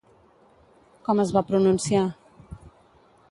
Com 1.09 1.21
es 1.23 1.33
va 1.37 1.43
pronunciar? 1.51 2.01